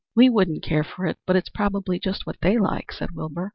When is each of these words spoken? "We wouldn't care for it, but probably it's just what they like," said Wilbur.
"We 0.15 0.31
wouldn't 0.31 0.63
care 0.63 0.83
for 0.83 1.05
it, 1.05 1.17
but 1.27 1.47
probably 1.53 1.97
it's 1.97 2.05
just 2.05 2.25
what 2.25 2.37
they 2.41 2.57
like," 2.57 2.91
said 2.91 3.11
Wilbur. 3.11 3.49